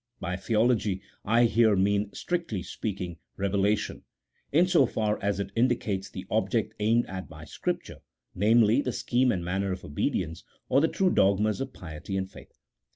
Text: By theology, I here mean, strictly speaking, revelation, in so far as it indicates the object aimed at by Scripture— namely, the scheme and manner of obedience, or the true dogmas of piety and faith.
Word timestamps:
By 0.19 0.35
theology, 0.35 1.03
I 1.23 1.43
here 1.45 1.75
mean, 1.75 2.11
strictly 2.11 2.63
speaking, 2.63 3.19
revelation, 3.37 4.03
in 4.51 4.65
so 4.65 4.87
far 4.87 5.21
as 5.21 5.39
it 5.39 5.51
indicates 5.55 6.09
the 6.09 6.25
object 6.31 6.73
aimed 6.79 7.05
at 7.05 7.29
by 7.29 7.45
Scripture— 7.45 7.99
namely, 8.33 8.81
the 8.81 8.93
scheme 8.93 9.31
and 9.31 9.45
manner 9.45 9.71
of 9.71 9.85
obedience, 9.85 10.43
or 10.69 10.81
the 10.81 10.87
true 10.87 11.11
dogmas 11.11 11.61
of 11.61 11.71
piety 11.73 12.17
and 12.17 12.31
faith. 12.31 12.57